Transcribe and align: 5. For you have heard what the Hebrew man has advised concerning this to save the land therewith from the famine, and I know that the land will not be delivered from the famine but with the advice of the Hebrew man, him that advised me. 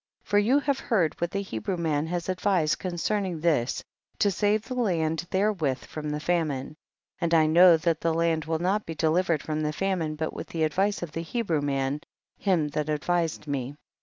5. 0.23 0.29
For 0.29 0.39
you 0.39 0.57
have 0.57 0.79
heard 0.79 1.13
what 1.21 1.29
the 1.29 1.43
Hebrew 1.43 1.77
man 1.77 2.07
has 2.07 2.27
advised 2.27 2.79
concerning 2.79 3.39
this 3.39 3.83
to 4.17 4.31
save 4.31 4.63
the 4.63 4.73
land 4.73 5.27
therewith 5.29 5.77
from 5.85 6.09
the 6.09 6.19
famine, 6.19 6.75
and 7.19 7.35
I 7.35 7.45
know 7.45 7.77
that 7.77 8.01
the 8.01 8.11
land 8.11 8.45
will 8.45 8.57
not 8.57 8.87
be 8.87 8.95
delivered 8.95 9.43
from 9.43 9.61
the 9.61 9.71
famine 9.71 10.15
but 10.15 10.33
with 10.33 10.47
the 10.47 10.63
advice 10.63 11.03
of 11.03 11.11
the 11.11 11.21
Hebrew 11.21 11.61
man, 11.61 12.01
him 12.39 12.69
that 12.69 12.89
advised 12.89 13.45
me. 13.45 13.75